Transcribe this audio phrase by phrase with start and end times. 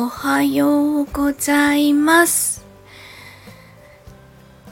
[0.00, 2.64] おはようございます。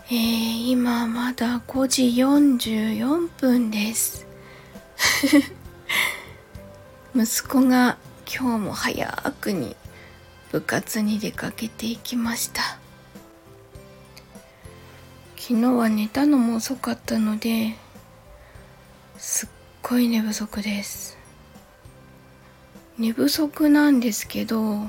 [0.09, 4.25] えー、今まだ5時44分です。
[7.13, 9.75] 息子が今日も早くに
[10.53, 12.79] 部活に出かけていきました。
[15.37, 17.75] 昨日は寝たのも遅かったので
[19.19, 19.49] すっ
[19.83, 21.19] ごい寝不足です。
[22.97, 24.87] 寝不足なんですけど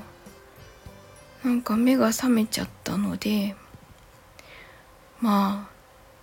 [1.47, 3.55] なんか目が覚めちゃったので
[5.21, 5.71] まあ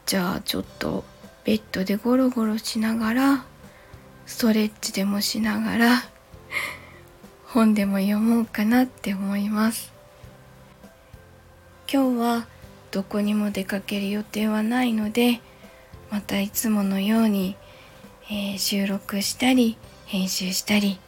[0.04, 1.02] じゃあちょっと
[1.44, 3.46] ベッドでゴロゴロしながら
[4.26, 6.02] ストレッチでもしながら
[7.46, 9.94] 本でも読もうかなって思います。
[11.90, 12.46] 今日は
[12.90, 15.40] どこにも出かける予定はないので
[16.10, 17.56] またいつものように、
[18.28, 20.98] えー収録したり編集したり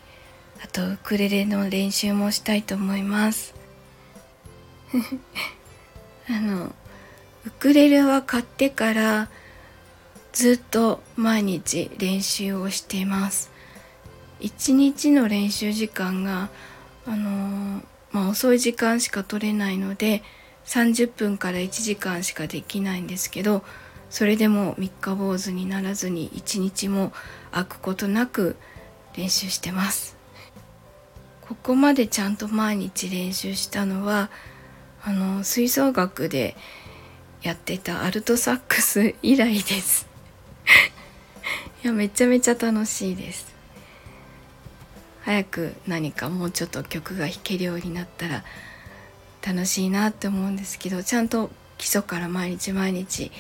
[0.65, 3.66] あとウクレレの練習もしたいと思います。
[6.29, 6.75] あの
[7.47, 9.29] ウクレレは買ってから
[10.33, 13.51] ずっと毎日練習をしています。
[14.39, 16.51] 一日の練習時間が
[17.07, 20.23] あのまあ遅い時間しか取れないので
[20.67, 23.65] 30分から1時間しかできないんですけど
[24.11, 27.13] それでも三日坊主にならずに一日も
[27.51, 28.57] 空くことなく
[29.17, 30.17] 練習してます。
[31.41, 34.31] ここまでちゃんと毎日練習したのは
[35.07, 36.57] あの吹奏楽で
[37.41, 40.09] やってたアルトサックス以来です。
[41.85, 43.47] いやめちゃめちゃ楽しいです。
[45.23, 48.45] 早く何かもうちょっと曲が弾けるようになったら
[49.47, 53.31] 楽しいなって思うんですけどちゃんと基礎から毎日毎日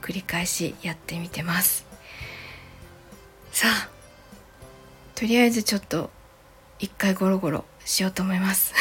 [0.00, 1.86] 繰り返しやってみてます。
[3.52, 3.88] さあ
[5.14, 6.10] とりあえずちょっと
[6.80, 8.74] 一回ゴロゴロしようと思います。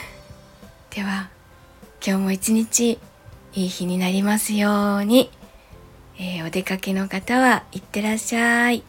[0.88, 1.41] では。
[2.04, 2.98] 今日も一日
[3.54, 5.30] いい日になりますように、
[6.18, 8.82] えーお出かけの方はいってらっしゃい。